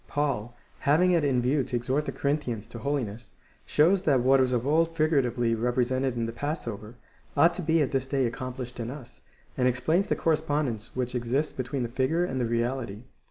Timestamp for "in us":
8.79-9.21